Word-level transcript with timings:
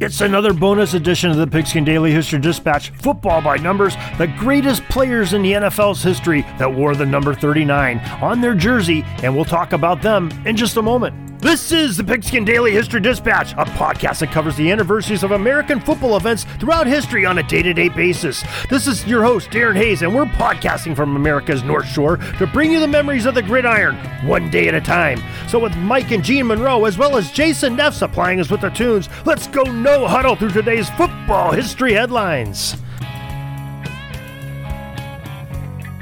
It's 0.00 0.20
another 0.20 0.52
bonus 0.52 0.94
edition 0.94 1.28
of 1.28 1.38
the 1.38 1.46
Pigskin 1.48 1.82
Daily 1.82 2.12
History 2.12 2.38
Dispatch 2.38 2.90
Football 2.90 3.42
by 3.42 3.56
Numbers, 3.56 3.96
the 4.16 4.28
greatest 4.38 4.84
players 4.84 5.32
in 5.32 5.42
the 5.42 5.54
NFL's 5.54 6.04
history 6.04 6.42
that 6.56 6.72
wore 6.72 6.94
the 6.94 7.04
number 7.04 7.34
39 7.34 7.98
on 8.22 8.40
their 8.40 8.54
jersey, 8.54 9.02
and 9.24 9.34
we'll 9.34 9.44
talk 9.44 9.72
about 9.72 10.00
them 10.00 10.30
in 10.46 10.56
just 10.56 10.76
a 10.76 10.82
moment. 10.82 11.37
This 11.40 11.70
is 11.70 11.96
the 11.96 12.02
Pigskin 12.02 12.44
Daily 12.44 12.72
History 12.72 13.00
Dispatch, 13.00 13.52
a 13.52 13.64
podcast 13.64 14.18
that 14.18 14.32
covers 14.32 14.56
the 14.56 14.72
anniversaries 14.72 15.22
of 15.22 15.30
American 15.30 15.78
football 15.78 16.16
events 16.16 16.42
throughout 16.58 16.88
history 16.88 17.24
on 17.24 17.38
a 17.38 17.44
day 17.44 17.62
to 17.62 17.72
day 17.72 17.88
basis. 17.88 18.42
This 18.68 18.88
is 18.88 19.06
your 19.06 19.22
host, 19.22 19.50
Darren 19.50 19.76
Hayes, 19.76 20.02
and 20.02 20.12
we're 20.12 20.24
podcasting 20.24 20.96
from 20.96 21.14
America's 21.14 21.62
North 21.62 21.86
Shore 21.86 22.16
to 22.16 22.46
bring 22.48 22.72
you 22.72 22.80
the 22.80 22.88
memories 22.88 23.24
of 23.24 23.36
the 23.36 23.42
gridiron, 23.42 23.94
one 24.26 24.50
day 24.50 24.66
at 24.66 24.74
a 24.74 24.80
time. 24.80 25.22
So, 25.48 25.60
with 25.60 25.76
Mike 25.76 26.10
and 26.10 26.24
Gene 26.24 26.48
Monroe, 26.48 26.84
as 26.86 26.98
well 26.98 27.16
as 27.16 27.30
Jason 27.30 27.76
Neff 27.76 27.94
supplying 27.94 28.40
us 28.40 28.50
with 28.50 28.62
the 28.62 28.70
tunes, 28.70 29.08
let's 29.24 29.46
go 29.46 29.62
no 29.62 30.08
huddle 30.08 30.34
through 30.34 30.50
today's 30.50 30.90
football 30.90 31.52
history 31.52 31.92
headlines. 31.92 32.74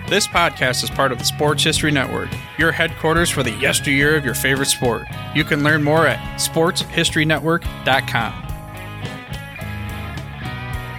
This 0.09 0.27
podcast 0.27 0.83
is 0.83 0.89
part 0.89 1.13
of 1.13 1.19
the 1.19 1.25
Sports 1.25 1.63
History 1.63 1.91
Network, 1.91 2.31
your 2.59 2.73
headquarters 2.73 3.31
for 3.31 3.43
the 3.43 3.53
yesteryear 3.53 4.17
of 4.17 4.25
your 4.25 4.35
favorite 4.35 4.67
sport. 4.67 5.07
You 5.35 5.45
can 5.45 5.63
learn 5.63 5.83
more 5.83 6.07
at 6.07 6.19
sportshistorynetwork.com. 6.39 8.46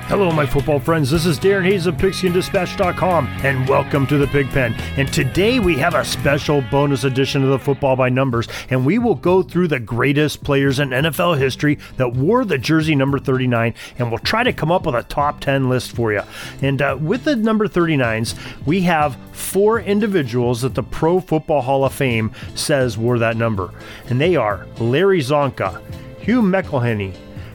Hello, 0.07 0.31
my 0.31 0.45
football 0.45 0.79
friends. 0.79 1.11
This 1.11 1.25
is 1.25 1.37
Darren 1.37 1.65
Hayes 1.65 1.85
of 1.85 1.95
PigskinDispatch.com, 1.95 3.27
and 3.43 3.67
welcome 3.67 4.07
to 4.07 4.17
the 4.17 4.27
Pigpen. 4.27 4.73
And 4.95 5.11
today 5.11 5.59
we 5.59 5.75
have 5.79 5.95
a 5.95 6.05
special 6.05 6.61
bonus 6.71 7.03
edition 7.03 7.43
of 7.43 7.49
the 7.49 7.59
Football 7.59 7.97
by 7.97 8.07
Numbers, 8.07 8.47
and 8.69 8.85
we 8.85 8.99
will 8.99 9.15
go 9.15 9.43
through 9.43 9.67
the 9.67 9.81
greatest 9.81 10.45
players 10.45 10.79
in 10.79 10.91
NFL 10.91 11.37
history 11.37 11.77
that 11.97 12.13
wore 12.13 12.45
the 12.45 12.57
jersey 12.57 12.95
number 12.95 13.19
39, 13.19 13.73
and 13.99 14.09
we'll 14.09 14.19
try 14.19 14.43
to 14.43 14.53
come 14.53 14.71
up 14.71 14.85
with 14.85 14.95
a 14.95 15.03
top 15.03 15.41
10 15.41 15.67
list 15.67 15.91
for 15.91 16.13
you. 16.13 16.21
And 16.61 16.81
uh, 16.81 16.97
with 17.01 17.25
the 17.25 17.35
number 17.35 17.67
39s, 17.67 18.33
we 18.65 18.83
have 18.83 19.17
four 19.33 19.81
individuals 19.81 20.61
that 20.61 20.73
the 20.73 20.83
Pro 20.83 21.19
Football 21.19 21.63
Hall 21.63 21.83
of 21.83 21.93
Fame 21.93 22.31
says 22.55 22.97
wore 22.97 23.19
that 23.19 23.35
number, 23.35 23.73
and 24.09 24.21
they 24.21 24.37
are 24.37 24.67
Larry 24.79 25.19
Csonka, 25.19 25.81
Hugh 26.21 26.41
McElhenny, 26.41 27.13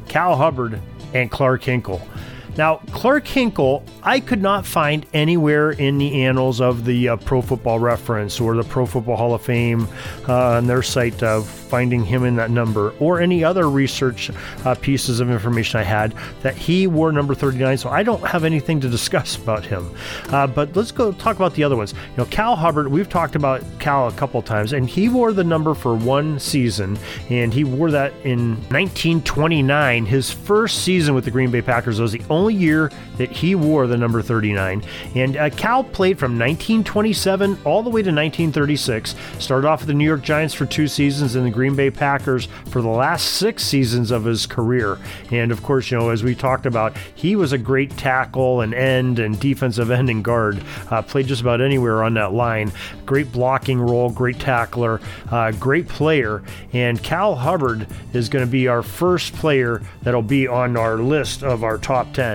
Cal 0.08 0.36
Hubbard, 0.36 0.78
and 1.14 1.30
Clark 1.30 1.62
Hinkle. 1.62 2.02
Now, 2.56 2.76
Clark 2.90 3.26
Hinkle, 3.26 3.82
I 4.02 4.20
could 4.20 4.42
not 4.42 4.66
find 4.66 5.06
anywhere 5.14 5.70
in 5.70 5.96
the 5.96 6.22
annals 6.24 6.60
of 6.60 6.84
the 6.84 7.10
uh, 7.10 7.16
Pro 7.16 7.40
Football 7.40 7.78
Reference 7.78 8.40
or 8.40 8.56
the 8.56 8.64
Pro 8.64 8.84
Football 8.84 9.16
Hall 9.16 9.34
of 9.34 9.42
Fame 9.42 9.88
uh, 10.28 10.56
on 10.56 10.66
their 10.66 10.82
site 10.82 11.22
of 11.22 11.48
finding 11.48 12.04
him 12.04 12.24
in 12.24 12.36
that 12.36 12.50
number 12.50 12.90
or 13.00 13.18
any 13.18 13.42
other 13.42 13.70
research 13.70 14.30
uh, 14.66 14.74
pieces 14.74 15.20
of 15.20 15.30
information 15.30 15.80
I 15.80 15.84
had 15.84 16.14
that 16.42 16.54
he 16.54 16.86
wore 16.86 17.10
number 17.12 17.34
39. 17.34 17.78
So 17.78 17.88
I 17.88 18.02
don't 18.02 18.22
have 18.26 18.44
anything 18.44 18.78
to 18.80 18.88
discuss 18.90 19.36
about 19.36 19.64
him. 19.64 19.90
Uh, 20.28 20.46
but 20.46 20.76
let's 20.76 20.92
go 20.92 21.12
talk 21.12 21.36
about 21.36 21.54
the 21.54 21.64
other 21.64 21.76
ones. 21.76 21.92
You 21.92 22.18
know, 22.18 22.24
Cal 22.26 22.56
Hubbard, 22.56 22.88
we've 22.88 23.08
talked 23.08 23.36
about 23.36 23.62
Cal 23.78 24.08
a 24.08 24.12
couple 24.12 24.42
times, 24.42 24.74
and 24.74 24.86
he 24.88 25.08
wore 25.08 25.32
the 25.32 25.44
number 25.44 25.72
for 25.72 25.94
one 25.94 26.38
season, 26.38 26.98
and 27.30 27.54
he 27.54 27.64
wore 27.64 27.90
that 27.90 28.12
in 28.24 28.56
1929, 28.68 30.04
his 30.04 30.30
first 30.30 30.84
season 30.84 31.14
with 31.14 31.24
the 31.24 31.30
Green 31.30 31.50
Bay 31.50 31.62
Packers. 31.62 31.98
was 31.98 32.12
the 32.12 32.20
only 32.28 32.41
only 32.42 32.54
year 32.54 32.90
that 33.18 33.30
he 33.30 33.54
wore 33.54 33.86
the 33.86 33.96
number 33.96 34.20
39. 34.20 34.82
And 35.14 35.36
uh, 35.36 35.50
Cal 35.50 35.84
played 35.84 36.18
from 36.18 36.32
1927 36.32 37.58
all 37.64 37.82
the 37.82 37.90
way 37.90 38.02
to 38.02 38.10
1936. 38.10 39.14
Started 39.38 39.68
off 39.68 39.80
with 39.80 39.88
the 39.88 39.94
New 39.94 40.04
York 40.04 40.22
Giants 40.22 40.54
for 40.54 40.66
two 40.66 40.88
seasons 40.88 41.34
and 41.34 41.46
the 41.46 41.50
Green 41.50 41.76
Bay 41.76 41.90
Packers 41.90 42.48
for 42.70 42.82
the 42.82 42.88
last 42.88 43.34
six 43.34 43.64
seasons 43.64 44.10
of 44.10 44.24
his 44.24 44.46
career. 44.46 44.98
And 45.30 45.52
of 45.52 45.62
course, 45.62 45.90
you 45.90 45.98
know, 45.98 46.10
as 46.10 46.24
we 46.24 46.34
talked 46.34 46.66
about, 46.66 46.96
he 47.14 47.36
was 47.36 47.52
a 47.52 47.58
great 47.58 47.96
tackle 47.96 48.60
and 48.60 48.74
end 48.74 49.18
and 49.18 49.38
defensive 49.38 49.90
end 49.90 50.10
and 50.10 50.24
guard. 50.24 50.62
Uh, 50.90 51.02
played 51.02 51.26
just 51.26 51.42
about 51.42 51.60
anywhere 51.60 52.02
on 52.02 52.14
that 52.14 52.32
line. 52.32 52.72
Great 53.06 53.30
blocking 53.30 53.80
role, 53.80 54.10
great 54.10 54.40
tackler, 54.40 55.00
uh, 55.30 55.52
great 55.52 55.86
player. 55.86 56.42
And 56.72 57.00
Cal 57.02 57.36
Hubbard 57.36 57.86
is 58.12 58.28
going 58.28 58.44
to 58.44 58.50
be 58.50 58.66
our 58.66 58.82
first 58.82 59.32
player 59.34 59.82
that'll 60.02 60.22
be 60.22 60.48
on 60.48 60.76
our 60.76 60.96
list 60.96 61.42
of 61.42 61.62
our 61.62 61.78
top 61.78 62.12
10. 62.14 62.31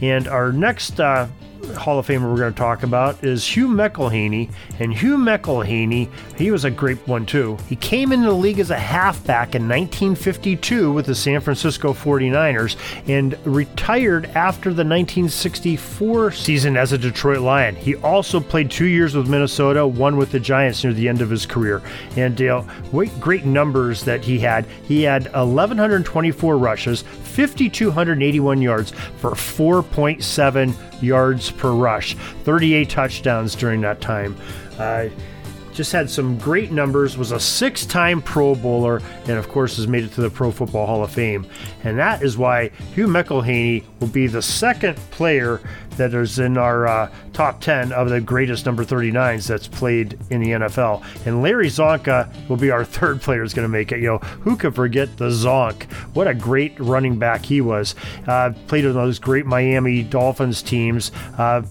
And 0.00 0.28
our 0.28 0.52
next 0.52 1.00
uh, 1.00 1.28
Hall 1.74 1.98
of 1.98 2.06
Famer 2.06 2.30
we're 2.30 2.38
going 2.38 2.52
to 2.52 2.58
talk 2.58 2.82
about 2.82 3.22
is 3.24 3.46
Hugh 3.46 3.68
McElhenny. 3.68 4.50
And 4.78 4.92
Hugh 4.92 5.16
McElhenny, 5.16 6.10
he 6.36 6.50
was 6.50 6.64
a 6.64 6.70
great 6.70 6.98
one 7.06 7.26
too. 7.26 7.56
He 7.68 7.76
came 7.76 8.12
into 8.12 8.26
the 8.26 8.34
league 8.34 8.58
as 8.58 8.70
a 8.70 8.78
halfback 8.78 9.54
in 9.54 9.68
1952 9.68 10.92
with 10.92 11.06
the 11.06 11.14
San 11.14 11.40
Francisco 11.40 11.92
49ers 11.92 12.76
and 13.08 13.38
retired 13.44 14.26
after 14.34 14.70
the 14.70 14.84
1964 14.84 16.32
season 16.32 16.76
as 16.76 16.92
a 16.92 16.98
Detroit 16.98 17.40
Lion. 17.40 17.76
He 17.76 17.96
also 17.96 18.40
played 18.40 18.70
two 18.70 18.86
years 18.86 19.14
with 19.14 19.28
Minnesota, 19.28 19.86
one 19.86 20.16
with 20.16 20.30
the 20.32 20.40
Giants 20.40 20.84
near 20.84 20.92
the 20.92 21.08
end 21.08 21.20
of 21.20 21.30
his 21.30 21.46
career. 21.46 21.82
And 22.16 22.38
great 23.20 23.44
numbers 23.44 24.04
that 24.04 24.24
he 24.24 24.38
had. 24.38 24.66
He 24.84 25.02
had 25.02 25.32
1,124 25.32 26.58
rushes, 26.58 27.02
5,281 27.02 28.62
yards 28.62 28.92
for 29.18 29.32
4.7 29.32 31.02
yards 31.02 31.50
per 31.58 31.72
rush, 31.72 32.14
38 32.44 32.88
touchdowns 32.88 33.54
during 33.54 33.80
that 33.82 34.00
time. 34.00 34.36
Uh, 34.78 35.08
just 35.78 35.92
had 35.92 36.10
some 36.10 36.36
great 36.38 36.72
numbers, 36.72 37.16
was 37.16 37.30
a 37.30 37.38
six 37.38 37.86
time 37.86 38.20
Pro 38.20 38.56
Bowler, 38.56 39.00
and 39.26 39.38
of 39.38 39.48
course 39.48 39.76
has 39.76 39.86
made 39.86 40.02
it 40.02 40.12
to 40.14 40.20
the 40.20 40.28
Pro 40.28 40.50
Football 40.50 40.86
Hall 40.86 41.04
of 41.04 41.12
Fame. 41.12 41.46
And 41.84 41.96
that 41.98 42.20
is 42.22 42.36
why 42.36 42.70
Hugh 42.94 43.06
McElhenny 43.06 43.84
will 44.00 44.08
be 44.08 44.26
the 44.26 44.42
second 44.42 44.96
player 45.12 45.60
that 45.98 46.14
is 46.14 46.38
in 46.38 46.56
our 46.56 46.86
uh, 46.86 47.10
top 47.32 47.60
10 47.60 47.92
of 47.92 48.08
the 48.08 48.20
greatest 48.20 48.66
number 48.66 48.84
39s 48.84 49.46
that's 49.46 49.68
played 49.68 50.18
in 50.30 50.40
the 50.40 50.50
NFL. 50.50 51.04
And 51.26 51.42
Larry 51.42 51.68
Csonka 51.68 52.48
will 52.48 52.56
be 52.56 52.70
our 52.70 52.84
third 52.98 53.20
player 53.20 53.42
is 53.42 53.54
going 53.54 53.64
to 53.64 53.68
make 53.68 53.92
it. 53.92 54.00
You 54.00 54.06
know, 54.06 54.18
who 54.18 54.56
could 54.56 54.74
forget 54.74 55.16
the 55.18 55.28
Zonk? 55.28 55.90
What 56.14 56.26
a 56.26 56.34
great 56.34 56.78
running 56.80 57.18
back 57.18 57.44
he 57.44 57.60
was. 57.60 57.94
Uh, 58.26 58.52
played 58.66 58.84
with 58.84 58.94
those 58.94 59.18
great 59.18 59.46
Miami 59.46 60.02
Dolphins 60.02 60.62
teams. 60.62 61.12
Uh, 61.36 61.62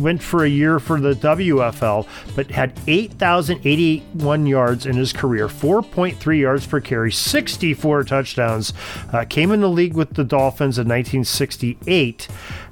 went 0.00 0.22
for 0.22 0.44
a 0.44 0.48
year 0.48 0.78
for 0.78 1.00
the 1.00 1.14
WFL, 1.14 2.06
but 2.34 2.50
had 2.50 2.78
8,081 2.86 4.46
yards 4.46 4.86
in 4.86 4.96
his 4.96 5.12
career, 5.12 5.48
4.3 5.48 6.40
yards 6.40 6.66
per 6.66 6.80
carry, 6.80 7.12
64 7.12 8.04
touchdowns. 8.04 8.72
Uh, 9.12 9.24
came 9.24 9.52
in 9.52 9.60
the 9.60 9.68
league 9.68 9.94
with 9.94 10.14
the 10.14 10.24
Dolphins 10.24 10.78
in 10.78 10.88
1968 10.88 12.28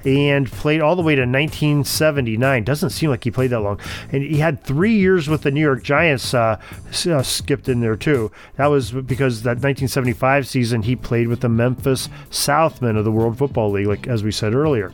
and 0.07 0.51
played 0.51 0.81
all 0.81 0.95
the 0.95 1.03
way 1.03 1.17
to 1.17 1.23
1979. 1.23 2.63
Doesn't 2.63 2.91
seem 2.91 3.11
like 3.11 3.25
he 3.25 3.31
played 3.33 3.51
that 3.51 3.61
long. 3.61 3.81
And 4.13 4.23
he 4.23 4.39
had 4.39 4.63
three 4.63 4.95
years 4.95 5.29
with 5.29 5.43
the 5.43 5.51
New 5.51 5.61
York 5.61 5.83
Giants 5.83 6.33
uh, 6.33 6.61
uh, 7.07 7.23
skipped 7.23 7.69
in 7.69 7.81
there 7.81 7.97
too. 7.97 8.31
That 8.55 8.67
was 8.67 8.93
because 8.93 9.43
that 9.43 9.57
1975 9.57 10.47
season 10.47 10.83
he 10.83 10.95
played 10.95 11.27
with 11.27 11.41
the 11.41 11.49
Memphis 11.49 12.09
Southmen 12.31 12.97
of 12.97 13.05
the 13.05 13.11
World 13.11 13.37
Football 13.37 13.73
League, 13.73 13.89
like 13.89 14.07
as 14.07 14.23
we 14.23 14.31
said 14.31 14.55
earlier. 14.55 14.93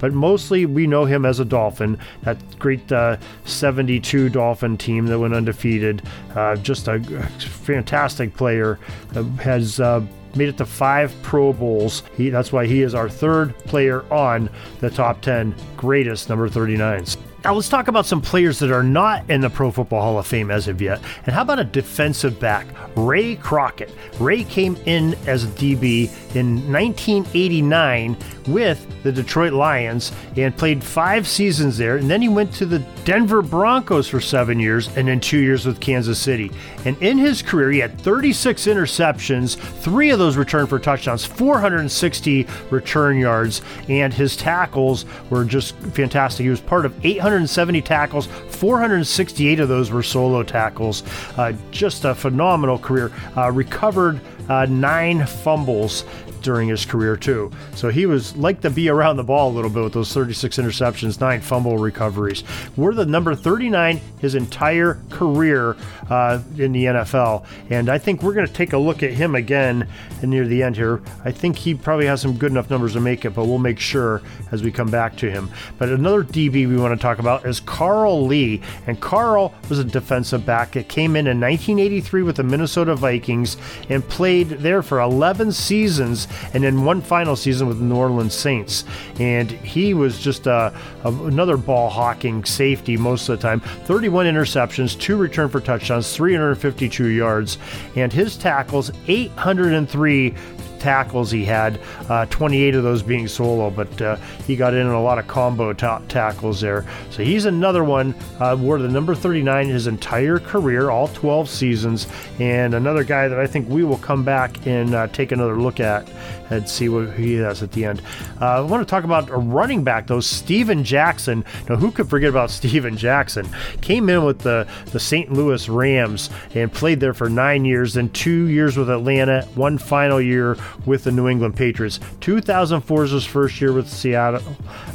But 0.00 0.12
mostly 0.12 0.66
we 0.66 0.88
know 0.88 1.04
him 1.04 1.24
as 1.24 1.38
a 1.38 1.44
Dolphin. 1.44 1.96
That 2.22 2.58
great 2.58 2.90
uh, 2.90 3.18
72 3.44 4.28
Dolphin 4.28 4.76
team 4.76 5.06
that 5.06 5.20
went 5.20 5.34
undefeated. 5.34 6.02
Uh, 6.34 6.56
just 6.56 6.88
a 6.88 6.98
fantastic 7.38 8.34
player. 8.34 8.80
Uh, 9.14 9.22
has 9.36 9.78
uh, 9.78 10.04
made 10.36 10.48
it 10.48 10.56
to 10.58 10.66
five 10.66 11.14
Pro 11.22 11.52
Bowls. 11.52 12.02
He, 12.16 12.30
that's 12.30 12.52
why 12.52 12.66
he 12.66 12.82
is 12.82 12.94
our 12.94 13.08
third 13.08 13.56
player 13.58 14.04
on 14.12 14.50
the 14.80 14.90
top 14.90 15.20
10 15.20 15.54
greatest 15.76 16.28
number 16.28 16.48
39s. 16.48 17.16
Now 17.44 17.54
let's 17.54 17.68
talk 17.68 17.86
about 17.86 18.04
some 18.04 18.20
players 18.20 18.58
that 18.58 18.72
are 18.72 18.82
not 18.82 19.30
in 19.30 19.40
the 19.40 19.48
Pro 19.48 19.70
Football 19.70 20.02
Hall 20.02 20.18
of 20.18 20.26
Fame 20.26 20.50
as 20.50 20.66
of 20.66 20.82
yet. 20.82 21.00
And 21.24 21.34
how 21.34 21.42
about 21.42 21.60
a 21.60 21.64
defensive 21.64 22.40
back, 22.40 22.66
Ray 22.96 23.36
Crockett? 23.36 23.92
Ray 24.18 24.42
came 24.42 24.76
in 24.86 25.14
as 25.26 25.44
a 25.44 25.46
DB 25.48 26.06
in 26.34 26.70
1989 26.72 28.16
with 28.52 28.86
the 29.02 29.12
Detroit 29.12 29.52
Lions 29.52 30.12
and 30.36 30.56
played 30.56 30.82
five 30.82 31.26
seasons 31.26 31.78
there. 31.78 31.96
And 31.96 32.10
then 32.10 32.22
he 32.22 32.28
went 32.28 32.52
to 32.54 32.66
the 32.66 32.80
Denver 33.04 33.42
Broncos 33.42 34.08
for 34.08 34.20
seven 34.20 34.58
years 34.58 34.88
and 34.96 35.08
then 35.08 35.20
two 35.20 35.38
years 35.38 35.66
with 35.66 35.80
Kansas 35.80 36.18
City. 36.18 36.50
And 36.84 37.00
in 37.02 37.18
his 37.18 37.42
career, 37.42 37.70
he 37.70 37.78
had 37.78 37.98
36 38.00 38.66
interceptions, 38.66 39.56
three 39.56 40.10
of 40.10 40.18
those 40.18 40.36
returned 40.36 40.68
for 40.68 40.78
touchdowns, 40.78 41.24
460 41.24 42.46
return 42.70 43.18
yards, 43.18 43.62
and 43.88 44.12
his 44.12 44.36
tackles 44.36 45.04
were 45.30 45.44
just 45.44 45.74
fantastic. 45.76 46.44
He 46.44 46.50
was 46.50 46.60
part 46.60 46.84
of 46.84 46.94
870 47.04 47.82
tackles, 47.82 48.26
468 48.26 49.60
of 49.60 49.68
those 49.68 49.90
were 49.90 50.02
solo 50.02 50.42
tackles. 50.42 51.02
Uh, 51.36 51.52
just 51.70 52.04
a 52.04 52.14
phenomenal 52.14 52.78
career. 52.78 53.12
Uh, 53.36 53.50
recovered 53.50 54.20
uh, 54.48 54.66
nine 54.66 55.26
fumbles 55.26 56.04
during 56.42 56.68
his 56.68 56.84
career 56.84 57.16
too. 57.16 57.50
So 57.74 57.88
he 57.90 58.06
was 58.06 58.36
like 58.38 58.60
to 58.62 58.70
be 58.70 58.88
around 58.88 59.16
the 59.16 59.24
ball 59.24 59.50
a 59.50 59.54
little 59.54 59.70
bit 59.70 59.82
with 59.82 59.92
those 59.92 60.12
36 60.12 60.56
interceptions, 60.56 61.20
nine 61.20 61.40
fumble 61.40 61.76
recoveries. 61.76 62.44
We're 62.76 62.94
the 62.94 63.06
number 63.06 63.34
39 63.34 64.00
his 64.20 64.34
entire 64.34 65.00
career 65.10 65.76
uh, 66.08 66.40
in 66.56 66.72
the 66.72 66.84
NFL, 66.84 67.44
and 67.70 67.88
I 67.88 67.98
think 67.98 68.22
we're 68.22 68.34
going 68.34 68.46
to 68.46 68.52
take 68.52 68.72
a 68.72 68.78
look 68.78 69.02
at 69.02 69.12
him 69.12 69.34
again 69.34 69.88
near 70.22 70.46
the 70.46 70.62
end 70.62 70.76
here. 70.76 71.02
I 71.24 71.32
think 71.32 71.56
he 71.56 71.74
probably 71.74 72.06
has 72.06 72.20
some 72.20 72.36
good 72.36 72.50
enough 72.50 72.70
numbers 72.70 72.94
to 72.94 73.00
make 73.00 73.24
it, 73.24 73.30
but 73.30 73.46
we'll 73.46 73.58
make 73.58 73.78
sure 73.78 74.22
as 74.52 74.62
we 74.62 74.70
come 74.70 74.90
back 74.90 75.16
to 75.16 75.30
him. 75.30 75.50
But 75.78 75.88
another 75.88 76.22
DB 76.22 76.68
we 76.68 76.76
want 76.76 76.98
to 76.98 77.02
talk 77.02 77.18
about 77.18 77.46
is 77.46 77.60
Carl 77.60 78.26
Lee, 78.26 78.62
and 78.86 79.00
Carl 79.00 79.54
was 79.68 79.78
a 79.78 79.84
defensive 79.84 80.46
back 80.46 80.72
that 80.72 80.88
came 80.88 81.16
in 81.16 81.26
in 81.26 81.40
1983 81.40 82.22
with 82.22 82.36
the 82.36 82.42
Minnesota 82.42 82.94
Vikings 82.94 83.56
and 83.88 84.06
played 84.08 84.48
there 84.48 84.82
for 84.82 85.00
11 85.00 85.52
seasons 85.52 86.28
and 86.54 86.64
then 86.64 86.84
one 86.84 87.00
final 87.02 87.36
season 87.36 87.68
with 87.68 87.80
New 87.80 87.96
Orleans 87.96 88.27
Saints. 88.30 88.84
And 89.18 89.50
he 89.50 89.94
was 89.94 90.20
just 90.20 90.46
a, 90.46 90.72
a, 91.04 91.08
another 91.08 91.56
ball 91.56 91.90
hawking 91.90 92.44
safety 92.44 92.96
most 92.96 93.28
of 93.28 93.38
the 93.38 93.42
time. 93.42 93.60
31 93.60 94.26
interceptions, 94.26 94.98
two 94.98 95.16
return 95.16 95.48
for 95.48 95.60
touchdowns, 95.60 96.14
352 96.14 97.06
yards, 97.06 97.58
and 97.96 98.12
his 98.12 98.36
tackles 98.36 98.90
803 99.06 100.34
tackles 100.78 101.30
he 101.30 101.44
had, 101.44 101.80
uh, 102.08 102.26
28 102.26 102.74
of 102.74 102.82
those 102.82 103.02
being 103.02 103.28
solo, 103.28 103.70
but 103.70 104.00
uh, 104.00 104.16
he 104.46 104.56
got 104.56 104.74
in 104.74 104.86
a 104.86 105.02
lot 105.02 105.18
of 105.18 105.26
combo 105.26 105.72
ta- 105.72 106.02
tackles 106.08 106.60
there. 106.60 106.84
So 107.10 107.22
he's 107.22 107.44
another 107.44 107.84
one, 107.84 108.14
uh, 108.40 108.56
wore 108.58 108.78
the 108.78 108.88
number 108.88 109.14
39 109.14 109.68
his 109.68 109.86
entire 109.86 110.38
career, 110.38 110.90
all 110.90 111.08
12 111.08 111.48
seasons, 111.48 112.06
and 112.38 112.74
another 112.74 113.04
guy 113.04 113.28
that 113.28 113.38
I 113.38 113.46
think 113.46 113.68
we 113.68 113.84
will 113.84 113.98
come 113.98 114.24
back 114.24 114.66
and 114.66 114.94
uh, 114.94 115.06
take 115.08 115.32
another 115.32 115.60
look 115.60 115.80
at 115.80 116.08
and 116.50 116.68
see 116.68 116.88
what 116.88 117.12
he 117.14 117.34
has 117.34 117.62
at 117.62 117.72
the 117.72 117.84
end. 117.84 118.02
Uh, 118.40 118.46
I 118.46 118.60
want 118.60 118.86
to 118.86 118.90
talk 118.90 119.04
about 119.04 119.28
a 119.30 119.36
running 119.36 119.84
back, 119.84 120.06
though, 120.06 120.20
Steven 120.20 120.84
Jackson. 120.84 121.44
Now, 121.68 121.76
who 121.76 121.90
could 121.90 122.08
forget 122.08 122.30
about 122.30 122.50
Steven 122.58 122.96
Jackson? 122.96 123.48
Came 123.80 124.08
in 124.08 124.24
with 124.24 124.40
the, 124.40 124.66
the 124.86 125.00
St. 125.00 125.32
Louis 125.32 125.68
Rams 125.68 126.30
and 126.54 126.72
played 126.72 127.00
there 127.00 127.14
for 127.14 127.28
nine 127.28 127.64
years, 127.64 127.94
then 127.94 128.08
two 128.10 128.48
years 128.48 128.76
with 128.76 128.90
Atlanta, 128.90 129.42
one 129.54 129.78
final 129.78 130.20
year 130.20 130.56
with 130.86 131.04
the 131.04 131.12
New 131.12 131.28
England 131.28 131.56
Patriots. 131.56 132.00
2004 132.20 133.04
is 133.04 133.10
his 133.10 133.24
first 133.24 133.60
year 133.60 133.72
with 133.72 133.88
Seattle 133.88 134.42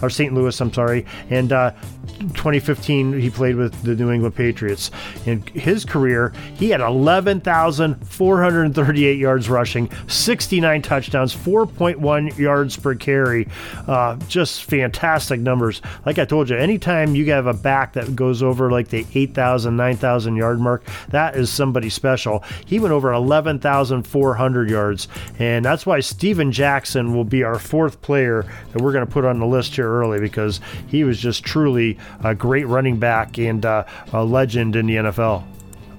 or 0.02 0.10
St. 0.10 0.34
Louis, 0.34 0.60
I'm 0.60 0.74
sorry, 0.74 1.06
and 1.30 1.52
uh, 1.52 1.72
2015 2.20 3.20
he 3.20 3.30
played 3.30 3.56
with 3.56 3.84
the 3.84 3.96
New 3.96 4.12
England 4.12 4.36
Patriots. 4.36 4.92
In 5.25 5.42
his 5.54 5.86
career, 5.86 6.34
he 6.56 6.70
had 6.70 6.81
11,438 6.81 9.18
yards 9.18 9.50
rushing, 9.50 9.90
69 10.08 10.81
touchdowns, 10.81 11.34
4.1 11.36 12.38
yards 12.38 12.78
per 12.78 12.96
carry. 12.96 13.48
Uh, 13.88 14.16
just 14.28 14.66
fantastic 14.66 15.40
numbers. 15.40 15.81
Like 16.06 16.20
I 16.20 16.25
told 16.25 16.50
you, 16.50 16.58
anytime 16.58 17.16
you 17.16 17.31
have 17.31 17.48
a 17.48 17.54
back 17.54 17.94
that 17.94 18.14
goes 18.16 18.44
over 18.44 18.70
like 18.72 18.90
the 18.90 19.06
8,000, 19.14 19.75
9,000 19.75 20.36
yard 20.36 20.60
mark, 20.60 20.84
that 21.10 21.36
is 21.36 21.50
somebody 21.50 21.90
special. 21.90 22.44
He 22.66 22.80
went 22.80 22.94
over 22.94 23.14
11,400 23.14 24.70
yards, 24.70 25.08
and 25.40 25.62
that's 25.63 25.86
why 25.86 26.00
Steven 26.00 26.51
Jackson 26.51 27.15
will 27.15 27.24
be 27.24 27.44
our 27.44 27.60
fourth 27.60 28.01
player 28.01 28.45
that 28.71 28.81
we're 28.81 28.94
going 28.94 29.06
to 29.06 29.12
put 29.12 29.25
on 29.25 29.39
the 29.39 29.45
list 29.45 29.75
here 29.75 29.89
early 29.89 30.19
because 30.19 30.60
he 30.88 31.04
was 31.04 31.19
just 31.19 31.44
truly 31.44 31.98
a 32.24 32.33
great 32.36 32.68
running 32.68 32.98
back 32.98 33.38
and 33.38 33.65
uh, 33.65 33.83
a 34.12 34.24
legend 34.24 34.75
in 34.75 34.88
the 34.88 34.95
NFL. 34.95 35.44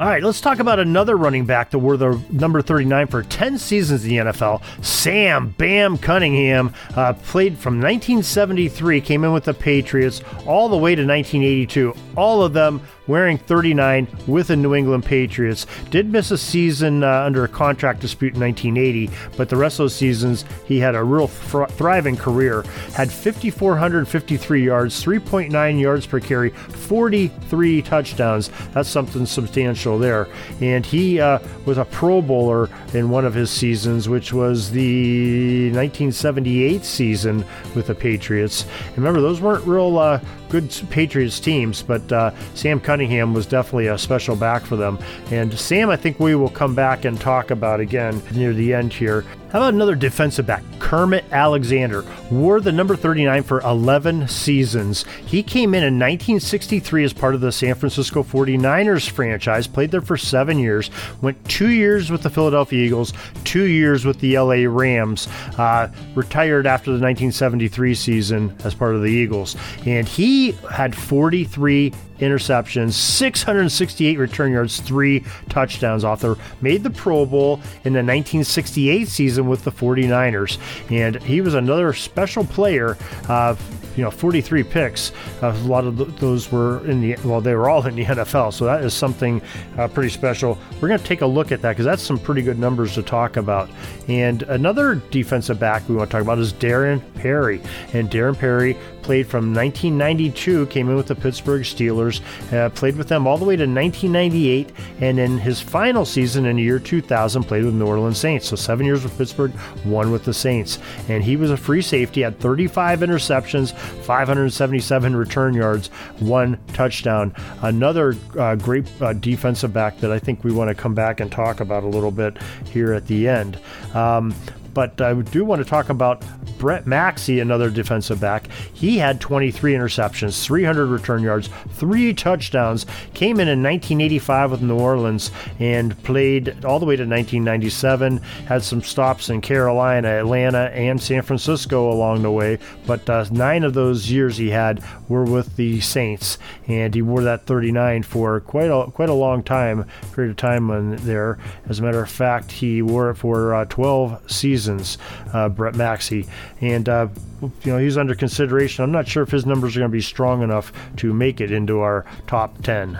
All 0.00 0.08
right, 0.08 0.24
let's 0.24 0.40
talk 0.40 0.58
about 0.58 0.80
another 0.80 1.16
running 1.16 1.46
back 1.46 1.70
that 1.70 1.78
wore 1.78 1.96
the 1.96 2.20
number 2.28 2.60
39 2.60 3.06
for 3.06 3.22
10 3.22 3.58
seasons 3.58 4.02
in 4.04 4.10
the 4.10 4.16
NFL. 4.16 4.60
Sam 4.84 5.54
Bam 5.56 5.98
Cunningham 5.98 6.74
uh, 6.96 7.12
played 7.12 7.56
from 7.56 7.74
1973, 7.74 9.00
came 9.00 9.22
in 9.22 9.32
with 9.32 9.44
the 9.44 9.54
Patriots 9.54 10.20
all 10.46 10.68
the 10.68 10.76
way 10.76 10.96
to 10.96 11.06
1982. 11.06 11.94
All 12.16 12.42
of 12.42 12.52
them 12.52 12.80
wearing 13.06 13.38
39 13.38 14.08
with 14.26 14.48
the 14.48 14.56
New 14.56 14.74
England 14.74 15.04
Patriots. 15.04 15.66
Did 15.90 16.10
miss 16.10 16.30
a 16.30 16.38
season 16.38 17.02
uh, 17.02 17.22
under 17.22 17.44
a 17.44 17.48
contract 17.48 18.00
dispute 18.00 18.34
in 18.34 18.40
1980, 18.40 19.10
but 19.36 19.48
the 19.48 19.56
rest 19.56 19.74
of 19.74 19.84
those 19.84 19.94
seasons 19.94 20.44
he 20.66 20.78
had 20.78 20.94
a 20.94 21.02
real 21.02 21.28
thr- 21.28 21.66
thriving 21.66 22.16
career. 22.16 22.62
Had 22.94 23.10
5,453 23.10 24.64
yards, 24.64 25.04
3.9 25.04 25.80
yards 25.80 26.06
per 26.06 26.20
carry, 26.20 26.50
43 26.50 27.82
touchdowns. 27.82 28.50
That's 28.72 28.88
something 28.88 29.26
substantial 29.26 29.98
there. 29.98 30.28
And 30.60 30.84
he 30.84 31.20
uh, 31.20 31.38
was 31.66 31.78
a 31.78 31.84
Pro 31.84 32.22
Bowler 32.22 32.70
in 32.92 33.10
one 33.10 33.24
of 33.24 33.34
his 33.34 33.50
seasons, 33.50 34.08
which 34.08 34.32
was 34.32 34.70
the 34.70 35.66
1978 35.72 36.84
season 36.84 37.44
with 37.74 37.86
the 37.86 37.94
Patriots. 37.94 38.66
Remember, 38.96 39.20
those 39.20 39.40
weren't 39.40 39.66
real 39.66 39.98
uh, 39.98 40.20
good 40.60 40.88
Patriots 40.88 41.40
teams, 41.40 41.82
but 41.82 42.12
uh, 42.12 42.30
Sam 42.54 42.78
Cunningham 42.78 43.34
was 43.34 43.44
definitely 43.44 43.88
a 43.88 43.98
special 43.98 44.36
back 44.36 44.62
for 44.62 44.76
them. 44.76 45.00
And 45.32 45.52
Sam, 45.58 45.90
I 45.90 45.96
think 45.96 46.20
we 46.20 46.36
will 46.36 46.48
come 46.48 46.76
back 46.76 47.04
and 47.04 47.20
talk 47.20 47.50
about 47.50 47.80
again 47.80 48.22
near 48.32 48.52
the 48.52 48.72
end 48.72 48.92
here. 48.92 49.22
How 49.50 49.58
about 49.58 49.74
another 49.74 49.96
defensive 49.96 50.46
back, 50.46 50.62
Kermit 50.94 51.24
Alexander? 51.32 52.04
Wore 52.30 52.60
the 52.60 52.70
number 52.70 52.94
39 52.94 53.42
for 53.42 53.60
11 53.62 54.28
seasons. 54.28 55.04
He 55.26 55.42
came 55.42 55.74
in 55.74 55.82
in 55.82 55.94
1963 55.94 57.02
as 57.02 57.12
part 57.12 57.34
of 57.34 57.40
the 57.40 57.50
San 57.50 57.74
Francisco 57.74 58.22
49ers 58.22 59.10
franchise, 59.10 59.66
played 59.66 59.90
there 59.90 60.00
for 60.00 60.16
seven 60.16 60.56
years, 60.56 60.92
went 61.20 61.44
two 61.48 61.70
years 61.70 62.12
with 62.12 62.22
the 62.22 62.30
Philadelphia 62.30 62.86
Eagles, 62.86 63.12
two 63.42 63.64
years 63.64 64.04
with 64.04 64.20
the 64.20 64.38
LA 64.38 64.70
Rams, 64.70 65.26
uh, 65.58 65.88
retired 66.14 66.64
after 66.64 66.92
the 66.92 67.02
1973 67.02 67.92
season 67.96 68.56
as 68.62 68.72
part 68.72 68.94
of 68.94 69.02
the 69.02 69.08
Eagles. 69.08 69.56
And 69.86 70.06
he 70.06 70.52
had 70.70 70.94
43 70.94 71.92
interceptions, 72.18 72.92
668 72.92 74.18
return 74.18 74.52
yards, 74.52 74.80
three 74.80 75.24
touchdowns 75.48 76.04
Author. 76.04 76.36
Made 76.60 76.82
the 76.82 76.90
Pro 76.90 77.26
Bowl 77.26 77.54
in 77.84 77.92
the 77.92 77.98
1968 77.98 79.08
season 79.08 79.48
with 79.48 79.64
the 79.64 79.72
49ers. 79.72 80.58
And 80.90 81.22
he 81.22 81.40
was 81.40 81.54
another 81.54 81.92
special 81.92 82.44
player. 82.44 82.96
Uh, 83.28 83.56
you 83.96 84.02
know, 84.02 84.10
43 84.10 84.62
picks. 84.64 85.12
Uh, 85.42 85.48
a 85.48 85.66
lot 85.66 85.84
of 85.84 86.18
those 86.20 86.50
were 86.50 86.84
in 86.86 87.00
the, 87.00 87.16
well, 87.24 87.40
they 87.40 87.54
were 87.54 87.68
all 87.68 87.84
in 87.86 87.96
the 87.96 88.04
NFL. 88.04 88.52
So 88.52 88.64
that 88.64 88.84
is 88.84 88.94
something 88.94 89.40
uh, 89.78 89.88
pretty 89.88 90.10
special. 90.10 90.58
We're 90.80 90.88
going 90.88 91.00
to 91.00 91.06
take 91.06 91.20
a 91.20 91.26
look 91.26 91.52
at 91.52 91.62
that 91.62 91.70
because 91.70 91.84
that's 91.84 92.02
some 92.02 92.18
pretty 92.18 92.42
good 92.42 92.58
numbers 92.58 92.94
to 92.94 93.02
talk 93.02 93.36
about. 93.36 93.70
And 94.08 94.42
another 94.44 94.96
defensive 95.10 95.58
back 95.58 95.88
we 95.88 95.96
want 95.96 96.10
to 96.10 96.12
talk 96.12 96.22
about 96.22 96.38
is 96.38 96.52
Darren 96.52 97.02
Perry. 97.14 97.60
And 97.92 98.10
Darren 98.10 98.38
Perry 98.38 98.76
played 99.04 99.26
from 99.26 99.54
1992, 99.54 100.66
came 100.66 100.88
in 100.88 100.96
with 100.96 101.06
the 101.06 101.14
Pittsburgh 101.14 101.62
Steelers, 101.62 102.22
uh, 102.52 102.70
played 102.70 102.96
with 102.96 103.06
them 103.06 103.26
all 103.26 103.36
the 103.36 103.44
way 103.44 103.54
to 103.54 103.66
1998, 103.66 104.72
and 105.00 105.18
in 105.20 105.38
his 105.38 105.60
final 105.60 106.06
season 106.06 106.46
in 106.46 106.56
the 106.56 106.62
year 106.62 106.78
2000, 106.78 107.44
played 107.44 107.64
with 107.64 107.74
the 107.74 107.78
New 107.78 107.86
Orleans 107.86 108.18
Saints. 108.18 108.48
So 108.48 108.56
seven 108.56 108.86
years 108.86 109.04
with 109.04 109.16
Pittsburgh, 109.16 109.52
one 109.84 110.10
with 110.10 110.24
the 110.24 110.32
Saints. 110.32 110.78
And 111.08 111.22
he 111.22 111.36
was 111.36 111.50
a 111.50 111.56
free 111.56 111.82
safety, 111.82 112.22
had 112.22 112.40
35 112.40 113.00
interceptions, 113.00 113.74
577 113.84 115.16
return 115.16 115.54
yards, 115.54 115.88
one 116.18 116.58
touchdown. 116.72 117.34
Another 117.62 118.16
uh, 118.38 118.56
great 118.56 118.86
uh, 119.00 119.12
defensive 119.12 119.72
back 119.72 119.98
that 119.98 120.10
I 120.10 120.18
think 120.18 120.44
we 120.44 120.52
want 120.52 120.68
to 120.68 120.74
come 120.74 120.94
back 120.94 121.20
and 121.20 121.30
talk 121.30 121.60
about 121.60 121.84
a 121.84 121.88
little 121.88 122.10
bit 122.10 122.36
here 122.70 122.92
at 122.92 123.06
the 123.06 123.28
end. 123.28 123.58
Um, 123.94 124.34
but 124.74 125.00
I 125.00 125.14
do 125.14 125.44
want 125.44 125.62
to 125.62 125.68
talk 125.68 125.88
about 125.88 126.24
Brett 126.58 126.86
Maxie, 126.86 127.40
another 127.40 127.70
defensive 127.70 128.20
back. 128.20 128.43
He 128.84 128.98
had 128.98 129.18
23 129.18 129.72
interceptions, 129.72 130.44
300 130.44 130.84
return 130.84 131.22
yards, 131.22 131.48
three 131.70 132.12
touchdowns. 132.12 132.84
Came 133.14 133.40
in 133.40 133.48
in 133.48 133.62
1985 133.62 134.50
with 134.50 134.60
New 134.60 134.78
Orleans 134.78 135.30
and 135.58 136.00
played 136.02 136.62
all 136.66 136.78
the 136.78 136.84
way 136.84 136.94
to 136.94 137.04
1997. 137.04 138.18
Had 138.46 138.62
some 138.62 138.82
stops 138.82 139.30
in 139.30 139.40
Carolina, 139.40 140.08
Atlanta, 140.08 140.70
and 140.74 141.02
San 141.02 141.22
Francisco 141.22 141.90
along 141.90 142.20
the 142.20 142.30
way, 142.30 142.58
but 142.86 143.08
uh, 143.08 143.24
nine 143.30 143.64
of 143.64 143.72
those 143.72 144.10
years 144.10 144.36
he 144.36 144.50
had 144.50 144.84
were 145.08 145.24
with 145.24 145.56
the 145.56 145.80
Saints, 145.80 146.36
and 146.68 146.94
he 146.94 147.00
wore 147.00 147.22
that 147.22 147.46
39 147.46 148.02
for 148.02 148.38
quite 148.40 148.68
a 148.68 148.90
quite 148.90 149.08
a 149.08 149.14
long 149.14 149.42
time, 149.42 149.86
period 150.12 150.32
of 150.32 150.36
time 150.36 150.70
on 150.70 150.96
there. 150.96 151.38
As 151.66 151.78
a 151.78 151.82
matter 151.82 152.02
of 152.02 152.10
fact, 152.10 152.52
he 152.52 152.82
wore 152.82 153.08
it 153.08 153.14
for 153.14 153.54
uh, 153.54 153.64
12 153.64 154.30
seasons. 154.30 154.98
Uh, 155.32 155.48
Brett 155.48 155.74
Maxie, 155.74 156.26
and 156.60 156.86
uh, 156.86 157.08
you 157.40 157.72
know 157.72 157.78
he's 157.78 157.96
under 157.96 158.14
consideration. 158.14 158.84
I'm 158.84 158.92
not 158.92 159.08
sure 159.08 159.22
if 159.22 159.30
his 159.30 159.46
numbers 159.46 159.76
are 159.76 159.80
going 159.80 159.90
to 159.90 159.92
be 159.92 160.00
strong 160.00 160.42
enough 160.42 160.72
to 160.96 161.12
make 161.12 161.40
it 161.40 161.50
into 161.50 161.80
our 161.80 162.04
top 162.26 162.62
10. 162.62 162.98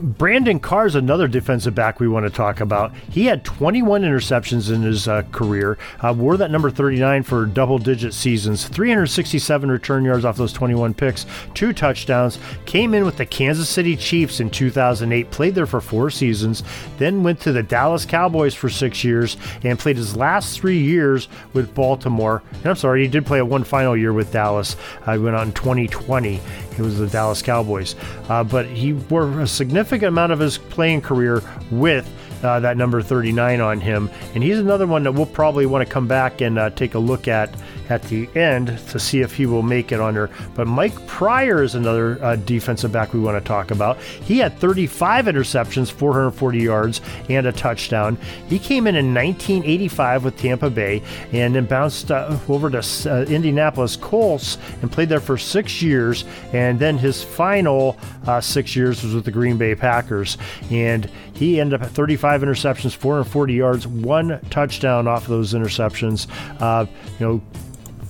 Brandon 0.00 0.60
Carr 0.60 0.86
is 0.86 0.94
another 0.94 1.26
defensive 1.26 1.74
back 1.74 1.98
we 1.98 2.06
want 2.06 2.24
to 2.24 2.30
talk 2.30 2.60
about. 2.60 2.94
He 3.10 3.26
had 3.26 3.44
21 3.44 4.02
interceptions 4.02 4.72
in 4.72 4.82
his 4.82 5.08
uh, 5.08 5.22
career, 5.32 5.76
uh, 6.00 6.14
wore 6.16 6.36
that 6.36 6.52
number 6.52 6.70
39 6.70 7.24
for 7.24 7.46
double 7.46 7.78
digit 7.78 8.14
seasons, 8.14 8.68
367 8.68 9.68
return 9.68 10.04
yards 10.04 10.24
off 10.24 10.36
those 10.36 10.52
21 10.52 10.94
picks, 10.94 11.26
two 11.52 11.72
touchdowns, 11.72 12.38
came 12.64 12.94
in 12.94 13.04
with 13.04 13.16
the 13.16 13.26
Kansas 13.26 13.68
City 13.68 13.96
Chiefs 13.96 14.38
in 14.38 14.50
2008, 14.50 15.32
played 15.32 15.56
there 15.56 15.66
for 15.66 15.80
four 15.80 16.10
seasons, 16.10 16.62
then 16.98 17.24
went 17.24 17.40
to 17.40 17.50
the 17.50 17.62
Dallas 17.64 18.06
Cowboys 18.06 18.54
for 18.54 18.70
six 18.70 19.02
years, 19.02 19.36
and 19.64 19.80
played 19.80 19.96
his 19.96 20.16
last 20.16 20.60
three 20.60 20.78
years 20.78 21.28
with 21.54 21.74
Baltimore. 21.74 22.44
And 22.52 22.66
I'm 22.66 22.76
sorry, 22.76 23.02
he 23.02 23.08
did 23.08 23.26
play 23.26 23.42
one 23.42 23.64
final 23.64 23.96
year 23.96 24.12
with 24.12 24.32
Dallas. 24.32 24.76
Uh, 25.06 25.14
he 25.14 25.18
went 25.18 25.34
on 25.34 25.48
in 25.48 25.54
2020. 25.54 26.40
It 26.78 26.82
was 26.82 26.98
the 26.98 27.08
Dallas 27.08 27.42
Cowboys. 27.42 27.96
Uh, 28.28 28.44
but 28.44 28.66
he 28.66 28.92
wore 28.92 29.40
a 29.40 29.46
significant 29.48 29.87
amount 29.92 30.32
of 30.32 30.38
his 30.38 30.58
playing 30.58 31.02
career 31.02 31.42
with 31.70 32.08
uh, 32.42 32.60
that 32.60 32.76
number 32.76 33.02
39 33.02 33.60
on 33.60 33.80
him. 33.80 34.10
And 34.34 34.42
he's 34.42 34.58
another 34.58 34.86
one 34.86 35.02
that 35.04 35.12
we'll 35.12 35.26
probably 35.26 35.66
want 35.66 35.86
to 35.86 35.92
come 35.92 36.06
back 36.06 36.40
and 36.40 36.58
uh, 36.58 36.70
take 36.70 36.94
a 36.94 36.98
look 36.98 37.28
at 37.28 37.50
at 37.88 38.02
the 38.04 38.28
end 38.36 38.78
to 38.88 38.98
see 38.98 39.20
if 39.20 39.34
he 39.34 39.46
will 39.46 39.62
make 39.62 39.92
it 39.92 40.00
under. 40.00 40.30
But 40.54 40.66
Mike 40.66 41.06
Prior 41.06 41.62
is 41.62 41.74
another 41.74 42.22
uh, 42.22 42.36
defensive 42.36 42.92
back 42.92 43.12
we 43.12 43.20
want 43.20 43.42
to 43.42 43.46
talk 43.46 43.70
about. 43.70 44.00
He 44.00 44.38
had 44.38 44.58
35 44.58 45.26
interceptions, 45.26 45.90
440 45.90 46.58
yards, 46.58 47.00
and 47.28 47.46
a 47.46 47.52
touchdown. 47.52 48.18
He 48.48 48.58
came 48.58 48.86
in 48.86 48.96
in 48.96 49.14
1985 49.14 50.24
with 50.24 50.38
Tampa 50.38 50.70
Bay 50.70 51.02
and 51.32 51.54
then 51.54 51.66
bounced 51.66 52.10
uh, 52.10 52.38
over 52.48 52.70
to 52.70 52.78
uh, 52.78 53.24
Indianapolis 53.24 53.96
Colts 53.96 54.58
and 54.82 54.90
played 54.90 55.08
there 55.08 55.20
for 55.20 55.38
six 55.38 55.82
years. 55.82 56.24
And 56.52 56.78
then 56.78 56.98
his 56.98 57.22
final 57.22 57.96
uh, 58.26 58.40
six 58.40 58.76
years 58.76 59.02
was 59.02 59.14
with 59.14 59.24
the 59.24 59.30
Green 59.30 59.56
Bay 59.56 59.74
Packers. 59.74 60.38
And 60.70 61.10
he 61.34 61.60
ended 61.60 61.80
up 61.80 61.86
at 61.86 61.92
35 61.92 62.42
interceptions, 62.42 62.94
440 62.94 63.54
yards, 63.54 63.86
one 63.86 64.40
touchdown 64.50 65.06
off 65.06 65.22
of 65.22 65.28
those 65.28 65.54
interceptions. 65.54 66.26
Uh, 66.60 66.86
you 67.18 67.26
know, 67.26 67.42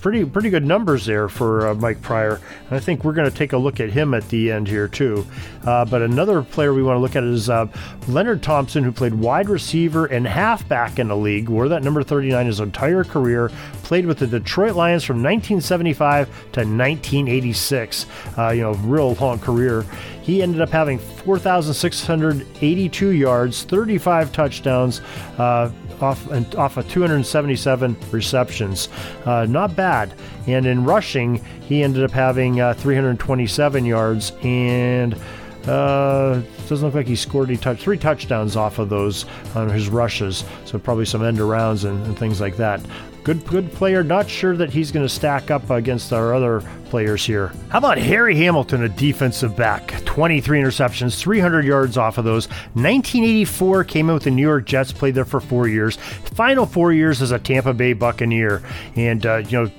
pretty 0.01 0.25
pretty 0.25 0.51
good 0.51 0.65
numbers 0.65 1.07
there 1.07 1.29
for 1.29 1.69
uh, 1.69 1.75
Mike 1.75 2.01
Prior. 2.03 2.41
And 2.67 2.77
I 2.77 2.81
think 2.81 3.05
we're 3.05 3.13
going 3.13 3.31
to 3.31 3.37
take 3.37 3.53
a 3.53 3.59
look 3.59 3.81
at 3.81 3.91
him 3.91 4.15
at 4.15 4.29
the 4.29 4.53
end 4.53 4.69
here 4.69 4.89
too. 4.89 5.27
Uh, 5.65 5.85
but 5.85 6.03
another 6.03 6.43
player 6.43 6.73
we 6.73 6.83
want 6.83 6.97
to 6.97 7.01
look 7.01 7.17
at 7.17 7.25
is 7.25 7.51
uh, 7.51 7.67
Leonard 8.07 8.43
Thompson, 8.43 8.85
who 8.85 8.93
played 8.93 9.15
wide 9.15 9.49
receiver 9.49 10.07
and 10.07 10.27
halfback 10.27 10.99
in 10.99 11.09
the 11.09 11.17
league, 11.17 11.49
wore 11.49 11.69
that 11.69 11.83
number 11.83 12.03
39 12.03 12.47
his 12.47 12.61
entire 12.61 13.05
career. 13.05 13.51
Played 13.83 14.07
with 14.07 14.19
the 14.19 14.27
Detroit 14.27 14.77
Lions 14.77 15.05
from 15.05 15.17
1975 15.17 16.27
to 16.27 16.61
1986. 16.61 18.07
Uh, 18.37 18.51
you 18.51 18.63
know, 18.63 18.75
real 18.75 19.15
long 19.15 19.39
career. 19.39 19.85
He 20.29 20.43
ended 20.43 20.61
up 20.61 20.69
having 20.69 20.99
4,682 20.99 23.09
yards, 23.09 23.63
35 23.63 24.31
touchdowns. 24.31 25.01
Uh, 25.39 25.73
off 26.03 26.31
off 26.55 26.77
of 26.77 26.87
277 26.91 27.97
receptions. 28.11 28.91
Uh, 29.25 29.47
not 29.49 29.75
bad. 29.75 30.13
And 30.47 30.67
in 30.67 30.85
rushing, 30.85 31.43
he 31.63 31.83
ended 31.83 32.05
up 32.05 32.11
having 32.11 32.61
uh, 32.61 32.75
327 32.75 33.87
yards 33.87 34.33
and. 34.43 35.17
Uh, 35.69 36.43
doesn't 36.67 36.87
look 36.87 36.95
like 36.95 37.07
he 37.07 37.17
scored 37.17 37.49
any 37.49 37.59
touch 37.59 37.81
three 37.81 37.99
touchdowns 37.99 38.57
off 38.57 38.79
of 38.79 38.89
those 38.89 39.27
on 39.55 39.69
his 39.69 39.89
rushes. 39.89 40.45
So 40.65 40.79
probably 40.79 41.05
some 41.05 41.23
end 41.23 41.39
arounds 41.39 41.89
and, 41.89 42.05
and 42.07 42.19
things 42.19 42.41
like 42.41 42.57
that. 42.57 42.81
Good, 43.25 43.47
good 43.47 43.71
player. 43.73 44.03
Not 44.03 44.31
sure 44.31 44.57
that 44.57 44.71
he's 44.71 44.91
going 44.91 45.05
to 45.05 45.09
stack 45.09 45.51
up 45.51 45.69
against 45.69 46.15
our 46.15 46.35
other 46.35 46.63
players 46.87 47.27
here. 47.27 47.53
How 47.69 47.79
about 47.79 47.99
Harry 47.99 48.35
Hamilton, 48.37 48.85
a 48.85 48.89
defensive 48.89 49.55
back? 49.55 50.03
23 50.07 50.61
interceptions, 50.61 51.21
300 51.21 51.67
yards 51.67 51.99
off 51.99 52.17
of 52.17 52.25
those. 52.25 52.49
1984 52.49 53.85
came 53.85 54.09
in 54.09 54.15
with 54.15 54.23
the 54.23 54.31
New 54.31 54.41
York 54.41 54.65
Jets, 54.65 54.93
played 54.93 55.15
there 55.15 55.27
for 55.27 55.41
four 55.41 55.69
years. 55.69 55.97
Final 55.97 56.65
four 56.65 56.95
years 56.95 57.21
as 57.21 57.31
a 57.31 57.39
Tampa 57.39 57.75
Bay 57.75 57.93
Buccaneer, 57.93 58.63
and 58.97 59.27
uh, 59.27 59.37
you 59.37 59.65
know 59.65 59.71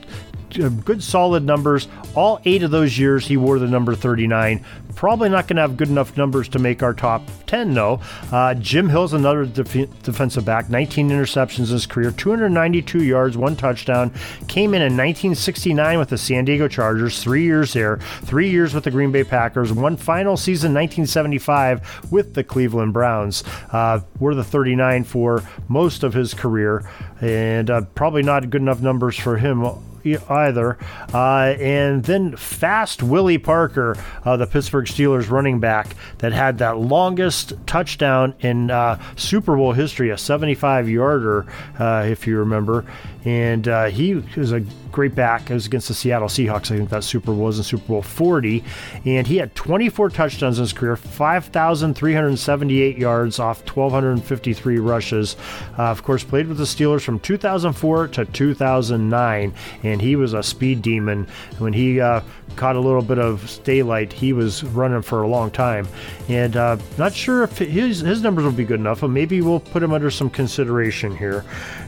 good 0.50 1.04
solid 1.04 1.44
numbers. 1.44 1.88
All 2.16 2.40
eight 2.46 2.64
of 2.64 2.72
those 2.72 2.98
years, 2.98 3.28
he 3.28 3.38
wore 3.38 3.60
the 3.60 3.68
number 3.68 3.96
39. 3.96 4.66
Probably 4.96 5.30
not 5.30 5.48
going 5.48 5.56
to 5.56 5.62
have 5.62 5.78
good 5.78 5.88
enough 5.88 6.18
numbers 6.18 6.50
to 6.50 6.60
make 6.60 6.84
our 6.84 6.94
top 6.94 7.22
10, 7.48 7.74
though. 7.74 8.02
Uh, 8.32 8.54
Jim 8.56 8.90
Hill's 8.90 9.14
another 9.14 9.46
def- 9.46 10.04
defensive 10.04 10.44
back, 10.44 10.70
19 10.70 11.10
interceptions 11.10 11.68
in 11.68 11.74
his 11.74 11.86
career, 11.86 12.12
292 12.12 13.04
yards, 13.04 13.38
one 13.38 13.56
touchdown. 13.56 14.12
Came 14.48 14.74
in 14.74 14.82
in 14.82 14.98
1969 14.98 16.00
with 16.00 16.10
the 16.10 16.18
San 16.18 16.44
Diego 16.44 16.68
Chargers, 16.68 17.24
three 17.24 17.44
years 17.44 17.72
there, 17.72 17.98
three 18.24 18.50
years 18.50 18.74
with 18.74 18.84
the 18.84 18.92
Green 18.92 19.12
Bay 19.12 19.24
Packers, 19.24 19.72
one 19.72 19.96
final 19.96 20.36
season, 20.36 20.74
1975, 20.74 22.12
with 22.12 22.34
the 22.34 22.44
Cleveland 22.44 22.92
Browns. 22.92 23.44
Uh, 23.72 24.02
were 24.20 24.36
the 24.36 24.44
39 24.44 25.06
for 25.06 25.44
most 25.70 26.04
of 26.04 26.14
his 26.14 26.34
career, 26.34 26.90
and 27.22 27.70
uh, 27.70 27.82
probably 27.96 28.24
not 28.24 28.50
good 28.50 28.62
enough 28.62 28.82
numbers 28.82 29.18
for 29.18 29.38
him 29.38 29.64
either. 30.06 30.78
Uh, 31.14 31.56
and 31.60 32.04
then 32.04 32.36
Fast 32.36 33.04
Willie 33.04 33.38
Parker, 33.38 33.98
uh, 34.24 34.38
the 34.38 34.48
Pittsburgh 34.48 34.86
Steelers 34.86 35.30
running 35.30 35.60
back, 35.60 35.96
that 36.20 36.34
had 36.34 36.58
that 36.60 36.78
longest 36.78 37.54
touchdown 37.66 38.36
in 38.40 38.72
uh, 38.72 39.02
Super 39.16 39.56
Bowl 39.56 39.74
history, 39.74 40.10
a 40.10 40.18
75 40.18 40.90
yarder, 40.90 41.46
uh, 41.78 42.06
if 42.08 42.28
you 42.28 42.38
remember. 42.38 42.86
And 43.26 43.68
uh, 43.68 43.86
he 43.86 44.16
was 44.16 44.52
a 44.52 44.64
great 44.92 45.14
back. 45.14 45.50
It 45.50 45.54
was 45.54 45.66
against 45.66 45.88
the 45.88 45.94
Seattle 45.94 46.28
Seahawks. 46.28 46.72
I 46.72 46.78
think 46.78 46.90
that 46.90 47.04
Super 47.04 47.28
Bowl 47.28 47.46
was 47.46 47.58
in 47.58 47.64
Super 47.64 47.88
Bowl 47.88 48.02
40. 48.02 48.64
And 49.06 49.28
he 49.28 49.38
had 49.38 49.54
24 49.56 50.10
touchdowns 50.10 50.58
in 50.58 50.64
his 50.64 50.74
career, 50.74 50.96
5,378 50.96 52.98
yards 52.98 53.40
off 53.40 53.60
1,253 53.60 54.80
rushes. 54.80 55.36
Uh, 55.78 55.84
of 55.84 56.04
course, 56.04 56.24
played 56.24 56.48
with 56.48 56.58
the 56.58 56.64
Steelers 56.64 57.02
from 57.02 57.20
2004 57.20 58.08
to 58.08 58.26
2009. 58.26 59.54
And 59.84 60.02
he 60.02 60.16
was 60.16 60.34
a 60.34 60.44
speed 60.44 60.82
demon. 60.82 61.28
When 61.58 61.74
he 61.74 62.00
uh, 62.00 62.22
caught 62.56 62.76
a 62.76 62.80
little 62.80 63.02
bit 63.02 63.20
of 63.20 63.60
daylight, 63.64 64.14
he 64.14 64.34
was 64.34 64.64
running 64.64 65.02
for 65.02 65.24
a 65.24 65.28
long 65.28 65.52
time. 65.52 65.88
And 66.28 66.56
uh, 66.56 66.78
not 66.98 67.14
sure 67.14 67.44
if 67.44 67.58
his, 67.58 68.00
his 68.00 68.22
numbers 68.22 68.46
will 68.46 68.52
be 68.52 68.66
good 68.66 68.80
enough, 68.80 69.02
but 69.02 69.10
maybe 69.10 69.42
we'll 69.42 69.60
put 69.60 69.84
him 69.84 69.94
under 69.94 70.10
some 70.10 70.30
consideration 70.30 71.16
here. 71.16 71.46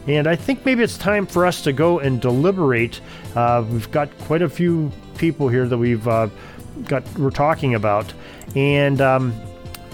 And 0.08 0.28
I 0.28 0.36
think 0.36 0.66
maybe 0.66 0.84
it's 0.84 0.98
time 0.98 1.21
for 1.26 1.46
us 1.46 1.62
to 1.64 1.74
go 1.74 2.00
and 2.00 2.22
deliberate. 2.22 3.02
Uh, 3.36 3.66
we've 3.70 3.92
got 3.92 4.16
quite 4.20 4.42
a 4.42 4.50
few 4.50 4.92
people 5.18 5.48
here 5.50 5.68
that 5.68 5.78
we've 5.78 6.08
uh, 6.08 6.30
got 6.86 7.04
we're 7.18 7.30
talking 7.30 7.76
about, 7.76 8.14
and 8.56 9.02
um, 9.02 9.34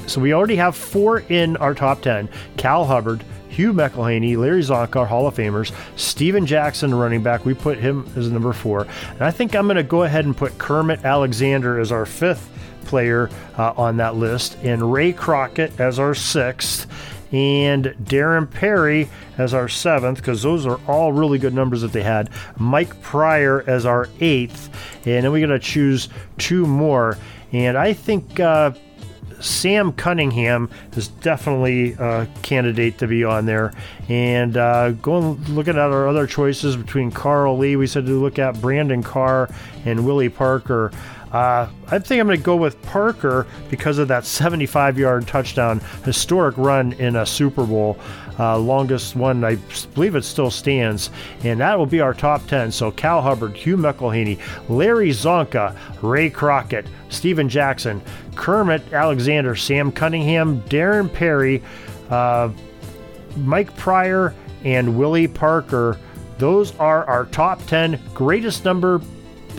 so 0.07 0.21
we 0.21 0.33
already 0.33 0.55
have 0.55 0.75
four 0.75 1.19
in 1.19 1.57
our 1.57 1.73
top 1.73 2.01
ten: 2.01 2.29
Cal 2.57 2.85
Hubbard. 2.85 3.23
Hugh 3.49 3.73
McElhenny, 3.73 4.37
Larry 4.37 4.61
Csonka, 4.61 5.07
Hall 5.07 5.25
of 5.25 5.33
Famers, 5.33 5.73
Steven 5.95 6.45
Jackson, 6.45 6.93
running 6.93 7.23
back. 7.23 7.43
We 7.43 7.55
put 7.55 7.79
him 7.79 8.07
as 8.15 8.29
number 8.29 8.53
four. 8.53 8.85
And 9.13 9.23
I 9.23 9.31
think 9.31 9.55
I'm 9.55 9.65
going 9.65 9.77
to 9.77 9.83
go 9.83 10.03
ahead 10.03 10.25
and 10.25 10.37
put 10.37 10.59
Kermit 10.59 11.03
Alexander 11.03 11.79
as 11.79 11.91
our 11.91 12.05
fifth 12.05 12.51
player 12.85 13.31
uh, 13.57 13.73
on 13.75 13.97
that 13.97 14.15
list, 14.15 14.57
and 14.61 14.93
Ray 14.93 15.11
Crockett 15.11 15.79
as 15.79 15.97
our 15.97 16.13
sixth 16.13 16.85
and 17.31 17.85
Darren 18.03 18.49
Perry 18.49 19.09
as 19.37 19.53
our 19.53 19.67
seventh, 19.67 20.17
because 20.17 20.41
those 20.41 20.65
are 20.65 20.79
all 20.87 21.11
really 21.11 21.39
good 21.39 21.53
numbers 21.53 21.81
that 21.81 21.91
they 21.91 22.03
had. 22.03 22.29
Mike 22.57 23.01
Prior 23.01 23.63
as 23.67 23.85
our 23.85 24.09
eighth, 24.19 24.69
and 25.05 25.25
then 25.25 25.31
we're 25.31 25.45
going 25.45 25.59
to 25.59 25.65
choose 25.65 26.09
two 26.37 26.65
more. 26.65 27.17
And 27.51 27.77
I 27.77 27.93
think 27.93 28.39
uh, 28.39 28.71
Sam 29.39 29.93
Cunningham 29.93 30.69
is 30.93 31.07
definitely 31.07 31.93
a 31.93 32.27
candidate 32.41 32.97
to 32.99 33.07
be 33.07 33.23
on 33.23 33.45
there. 33.45 33.73
And 34.09 34.57
uh, 34.57 34.91
going 34.91 35.43
looking 35.45 35.75
at 35.75 35.79
our 35.91 36.07
other 36.07 36.27
choices 36.27 36.75
between 36.75 37.11
Carl 37.11 37.57
Lee, 37.57 37.75
we 37.75 37.87
said 37.87 38.05
to 38.05 38.19
look 38.19 38.39
at 38.39 38.59
Brandon 38.61 39.03
Carr 39.03 39.49
and 39.85 40.05
Willie 40.05 40.29
Parker. 40.29 40.91
Uh, 41.31 41.67
I 41.87 41.99
think 41.99 42.21
I'm 42.21 42.27
going 42.27 42.39
to 42.39 42.43
go 42.43 42.55
with 42.55 42.81
Parker 42.83 43.47
because 43.69 43.97
of 43.97 44.07
that 44.07 44.25
75 44.25 44.97
yard 44.97 45.27
touchdown, 45.27 45.81
historic 46.03 46.57
run 46.57 46.93
in 46.93 47.17
a 47.17 47.25
Super 47.25 47.65
Bowl. 47.65 47.97
Uh, 48.39 48.57
longest 48.57 49.15
one, 49.15 49.43
I 49.43 49.55
believe 49.95 50.15
it 50.15 50.23
still 50.23 50.51
stands. 50.51 51.09
And 51.43 51.59
that 51.59 51.77
will 51.77 51.87
be 51.87 52.01
our 52.01 52.13
top 52.13 52.45
10. 52.47 52.71
So 52.71 52.91
Cal 52.91 53.21
Hubbard, 53.21 53.55
Hugh 53.55 53.77
McElhenny, 53.77 54.39
Larry 54.69 55.09
Csonka, 55.09 55.75
Ray 56.01 56.29
Crockett, 56.29 56.85
Steven 57.09 57.49
Jackson, 57.49 58.01
Kermit 58.35 58.93
Alexander, 58.93 59.55
Sam 59.55 59.91
Cunningham, 59.91 60.61
Darren 60.63 61.11
Perry, 61.11 61.63
uh, 62.09 62.49
Mike 63.37 63.75
Prior, 63.75 64.35
and 64.63 64.97
Willie 64.97 65.27
Parker. 65.27 65.97
Those 66.37 66.75
are 66.77 67.05
our 67.05 67.25
top 67.25 67.65
10 67.65 67.99
greatest 68.13 68.63
number 68.63 69.01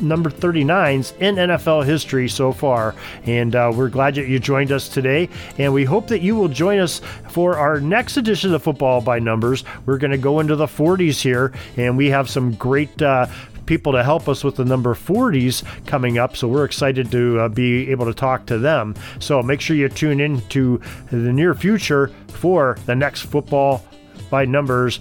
number 0.02 0.30
39s 0.30 1.16
in 1.18 1.36
NFL 1.36 1.84
history 1.84 2.28
so 2.28 2.52
far. 2.52 2.94
And 3.24 3.54
uh, 3.54 3.72
we're 3.74 3.88
glad 3.88 4.14
that 4.16 4.28
you 4.28 4.38
joined 4.38 4.72
us 4.72 4.88
today. 4.88 5.28
And 5.58 5.72
we 5.72 5.84
hope 5.84 6.08
that 6.08 6.20
you 6.20 6.36
will 6.36 6.48
join 6.48 6.78
us 6.78 7.00
for 7.30 7.56
our 7.56 7.80
next 7.80 8.16
edition 8.16 8.54
of 8.54 8.62
Football 8.62 9.00
by 9.00 9.18
Numbers. 9.18 9.64
We're 9.86 9.98
going 9.98 10.10
to 10.10 10.18
go 10.18 10.40
into 10.40 10.56
the 10.56 10.66
40s 10.66 11.20
here, 11.20 11.52
and 11.76 11.96
we 11.96 12.10
have 12.10 12.28
some 12.30 12.54
great. 12.54 13.00
Uh, 13.00 13.26
people 13.68 13.92
to 13.92 14.02
help 14.02 14.30
us 14.30 14.42
with 14.42 14.56
the 14.56 14.64
number 14.64 14.94
40s 14.94 15.62
coming 15.84 16.16
up. 16.16 16.34
So 16.34 16.48
we're 16.48 16.64
excited 16.64 17.12
to 17.12 17.38
uh, 17.38 17.48
be 17.50 17.90
able 17.90 18.06
to 18.06 18.14
talk 18.14 18.46
to 18.46 18.56
them. 18.58 18.94
So 19.20 19.42
make 19.42 19.60
sure 19.60 19.76
you 19.76 19.90
tune 19.90 20.20
in 20.20 20.40
to 20.48 20.80
the 21.10 21.32
near 21.32 21.54
future 21.54 22.10
for 22.28 22.78
the 22.86 22.96
next 22.96 23.22
football 23.22 23.84
by 24.30 24.46
numbers 24.46 25.00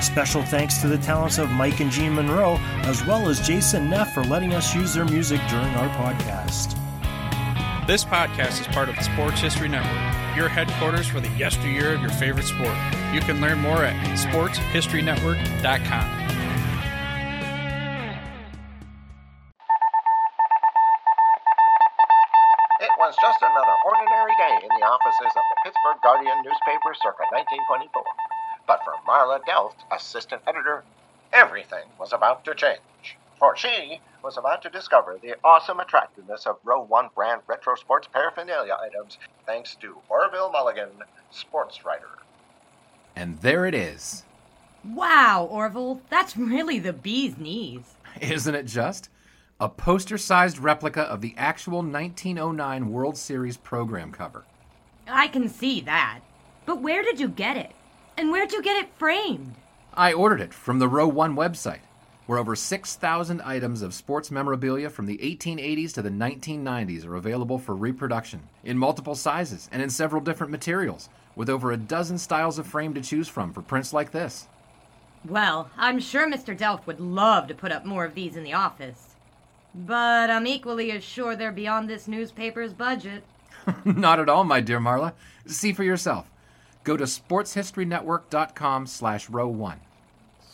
Special 0.00 0.42
thanks 0.42 0.78
to 0.78 0.88
the 0.88 0.98
talents 0.98 1.38
of 1.38 1.50
Mike 1.50 1.80
and 1.80 1.90
Jean 1.90 2.14
Monroe, 2.14 2.58
as 2.82 3.04
well 3.06 3.28
as 3.28 3.46
Jason 3.46 3.88
Neff 3.88 4.12
for 4.12 4.22
letting 4.24 4.52
us 4.52 4.74
use 4.74 4.92
their 4.94 5.06
music 5.06 5.40
during 5.48 5.72
our 5.74 5.88
podcast. 5.96 6.76
This 7.86 8.04
podcast 8.04 8.60
is 8.60 8.66
part 8.68 8.88
of 8.88 8.96
the 8.96 9.02
Sports 9.02 9.40
History 9.40 9.68
Network, 9.68 10.36
your 10.36 10.48
headquarters 10.48 11.06
for 11.06 11.20
the 11.20 11.28
yesteryear 11.38 11.94
of 11.94 12.00
your 12.00 12.10
favorite 12.10 12.44
sport. 12.44 12.76
You 13.14 13.20
can 13.20 13.40
learn 13.40 13.58
more 13.60 13.84
at 13.84 13.94
sportshistorynetwork.com. 14.18 16.22
It 22.80 22.90
was 22.98 23.14
just 23.22 23.40
another 23.40 23.76
ordinary 23.86 24.34
day 24.36 24.58
in 24.60 24.68
the 24.80 24.84
offices 24.84 25.32
of 25.32 25.44
the 25.48 25.56
Pittsburgh 25.64 25.96
Guardian 26.02 26.36
newspaper 26.44 26.92
circa 27.00 27.24
1924. 27.32 28.25
But 28.66 28.80
for 28.84 28.94
Marla 29.08 29.44
Delft, 29.46 29.84
assistant 29.92 30.42
editor, 30.46 30.82
everything 31.32 31.84
was 31.98 32.12
about 32.12 32.44
to 32.44 32.54
change. 32.54 32.80
For 33.38 33.56
she 33.56 34.00
was 34.22 34.36
about 34.36 34.62
to 34.62 34.70
discover 34.70 35.18
the 35.22 35.36
awesome 35.44 35.78
attractiveness 35.78 36.46
of 36.46 36.56
Row 36.64 36.82
1 36.82 37.10
brand 37.14 37.42
retro 37.46 37.76
sports 37.76 38.08
paraphernalia 38.12 38.76
items 38.80 39.18
thanks 39.46 39.76
to 39.76 39.98
Orville 40.08 40.50
Mulligan, 40.50 40.90
sports 41.30 41.84
writer. 41.84 42.08
And 43.14 43.38
there 43.40 43.66
it 43.66 43.74
is. 43.74 44.24
Wow, 44.84 45.46
Orville, 45.50 46.00
that's 46.10 46.36
really 46.36 46.78
the 46.78 46.92
bee's 46.92 47.36
knees. 47.36 47.94
Isn't 48.20 48.54
it 48.54 48.66
just? 48.66 49.10
A 49.60 49.68
poster 49.68 50.18
sized 50.18 50.58
replica 50.58 51.02
of 51.02 51.20
the 51.20 51.34
actual 51.36 51.78
1909 51.82 52.90
World 52.90 53.16
Series 53.16 53.56
program 53.56 54.12
cover. 54.12 54.44
I 55.08 55.28
can 55.28 55.48
see 55.48 55.80
that. 55.82 56.20
But 56.66 56.82
where 56.82 57.02
did 57.02 57.20
you 57.20 57.28
get 57.28 57.56
it? 57.56 57.75
And 58.16 58.30
where'd 58.30 58.52
you 58.52 58.62
get 58.62 58.82
it 58.82 58.90
framed? 58.98 59.54
I 59.94 60.12
ordered 60.12 60.40
it 60.40 60.54
from 60.54 60.78
the 60.78 60.88
Row 60.88 61.06
1 61.06 61.36
website, 61.36 61.80
where 62.26 62.38
over 62.38 62.56
6,000 62.56 63.42
items 63.42 63.82
of 63.82 63.94
sports 63.94 64.30
memorabilia 64.30 64.88
from 64.90 65.06
the 65.06 65.18
1880s 65.18 65.92
to 65.94 66.02
the 66.02 66.10
1990s 66.10 67.06
are 67.06 67.16
available 67.16 67.58
for 67.58 67.74
reproduction 67.74 68.42
in 68.64 68.78
multiple 68.78 69.14
sizes 69.14 69.68
and 69.70 69.82
in 69.82 69.90
several 69.90 70.22
different 70.22 70.50
materials, 70.50 71.08
with 71.34 71.50
over 71.50 71.72
a 71.72 71.76
dozen 71.76 72.16
styles 72.18 72.58
of 72.58 72.66
frame 72.66 72.94
to 72.94 73.00
choose 73.02 73.28
from 73.28 73.52
for 73.52 73.62
prints 73.62 73.92
like 73.92 74.12
this. 74.12 74.48
Well, 75.24 75.70
I'm 75.76 75.98
sure 75.98 76.30
Mr. 76.30 76.56
Delft 76.56 76.86
would 76.86 77.00
love 77.00 77.48
to 77.48 77.54
put 77.54 77.72
up 77.72 77.84
more 77.84 78.04
of 78.04 78.14
these 78.14 78.36
in 78.36 78.44
the 78.44 78.54
office. 78.54 79.14
But 79.74 80.30
I'm 80.30 80.46
equally 80.46 80.90
as 80.92 81.04
sure 81.04 81.36
they're 81.36 81.52
beyond 81.52 81.90
this 81.90 82.08
newspaper's 82.08 82.72
budget. 82.72 83.24
Not 83.84 84.20
at 84.20 84.28
all, 84.28 84.44
my 84.44 84.60
dear 84.60 84.80
Marla. 84.80 85.12
See 85.46 85.72
for 85.72 85.84
yourself. 85.84 86.30
Go 86.86 86.96
to 86.96 87.04
sportshistorynetwork.com 87.04 88.86
slash 88.86 89.28
row 89.28 89.48
one. 89.48 89.80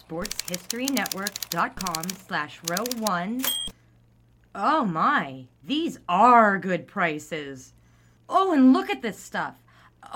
Sportshistorynetwork.com 0.09 2.09
slash 2.09 2.59
row 2.71 2.85
one. 2.97 3.42
Oh 4.55 4.87
my, 4.87 5.49
these 5.62 5.99
are 6.09 6.59
good 6.59 6.87
prices. 6.87 7.75
Oh, 8.31 8.55
and 8.55 8.73
look 8.73 8.88
at 8.88 9.03
this 9.03 9.18
stuff 9.18 9.57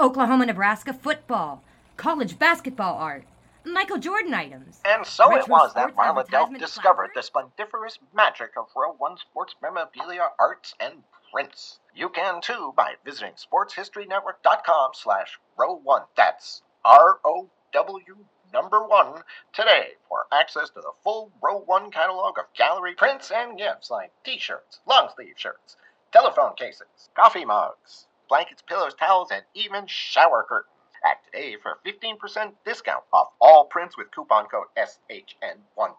Oklahoma 0.01 0.47
Nebraska 0.47 0.95
football, 0.95 1.63
college 1.99 2.39
basketball 2.39 2.95
art, 2.95 3.25
Michael 3.65 3.99
Jordan 3.99 4.33
items. 4.33 4.81
And 4.87 5.05
so 5.05 5.37
it 5.37 5.47
was 5.47 5.75
that 5.75 5.95
Marla 5.95 6.27
Delft 6.31 6.59
discovered 6.59 7.11
the 7.15 7.23
splendiferous 7.23 7.99
magic 8.15 8.53
of 8.57 8.69
Row 8.75 8.95
1 8.97 9.19
sports 9.19 9.55
memorabilia, 9.61 10.31
arts, 10.41 10.73
and 10.81 10.95
prints. 11.31 11.79
You 11.95 12.09
can 12.09 12.41
too 12.41 12.73
by 12.75 12.95
visiting 13.05 13.35
sportshistorynetwork.com 13.35 14.93
slash 14.95 15.39
row 15.57 15.75
one. 15.75 16.03
That's 16.17 16.63
R-O-W 16.85 18.17
number 18.53 18.87
one 18.87 19.23
today 19.53 19.91
for 20.09 20.27
access 20.33 20.71
to 20.71 20.81
the 20.81 20.93
full 21.03 21.31
row 21.43 21.59
one 21.59 21.91
catalog 21.91 22.39
of 22.39 22.45
gallery 22.57 22.95
prints 22.95 23.31
and 23.31 23.59
gifts 23.59 23.91
like 23.91 24.13
t-shirts, 24.25 24.81
long 24.87 25.09
sleeve 25.15 25.35
shirts, 25.37 25.77
telephone 26.13 26.55
cases, 26.57 27.11
coffee 27.15 27.45
mugs, 27.45 28.07
blankets, 28.29 28.63
pillows, 28.67 28.95
towels, 28.95 29.31
and 29.31 29.43
even 29.55 29.87
shower 29.87 30.45
curtains. 30.49 30.73
Act 31.05 31.27
today 31.27 31.57
for 31.63 31.79
15% 31.87 32.53
discount 32.65 33.05
off 33.13 33.29
all 33.41 33.67
prints 33.67 33.97
with 33.97 34.11
coupon 34.11 34.47
code 34.47 34.67
SHN15 34.77 35.95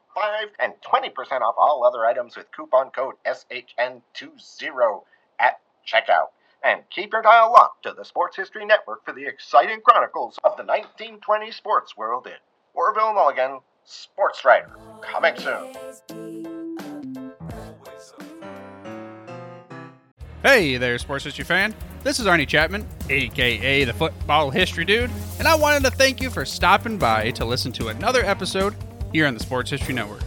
and 0.59 0.73
20% 0.81 1.41
off 1.41 1.55
all 1.57 1.85
other 1.85 2.05
items 2.05 2.35
with 2.35 2.51
coupon 2.51 2.89
code 2.89 3.15
SHN20 3.25 5.01
at 5.39 5.59
checkout. 5.87 6.29
And 6.67 6.82
keep 6.89 7.13
your 7.13 7.21
dial 7.21 7.53
locked 7.53 7.84
to 7.84 7.93
the 7.97 8.03
Sports 8.03 8.36
History 8.36 8.65
Network 8.65 9.06
for 9.06 9.13
the 9.13 9.25
exciting 9.25 9.80
chronicles 9.80 10.38
of 10.43 10.58
the 10.58 10.63
1920 10.63 11.49
sports 11.49 11.95
world 11.95 12.27
in 12.27 12.34
Orville 12.73 13.13
Mulligan, 13.13 13.60
sports 13.86 14.43
writer. 14.43 14.71
Coming 15.01 15.34
soon. 15.38 15.73
Hey 20.43 20.75
there, 20.75 20.97
sports 20.97 21.23
history 21.23 21.45
fan. 21.45 21.73
This 22.03 22.19
is 22.19 22.25
Arnie 22.25 22.45
Chapman, 22.45 22.86
aka 23.10 23.86
the 23.86 23.93
Football 23.93 24.49
History 24.49 24.84
Dude, 24.84 25.10
and 25.39 25.47
I 25.47 25.56
wanted 25.56 25.86
to 25.86 25.91
thank 25.91 26.19
you 26.19 26.30
for 26.30 26.43
stopping 26.43 26.97
by 26.97 27.32
to 27.32 27.45
listen 27.45 27.71
to 27.73 27.88
another 27.88 28.25
episode 28.25 28.75
here 29.13 29.25
on 29.25 29.34
the 29.34 29.39
Sports 29.39 29.69
History 29.69 29.93
Network. 29.93 30.26